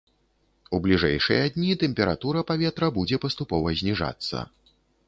[0.77, 4.37] У бліжэйшыя дні тэмпература паветра будзе паступова зніжацца.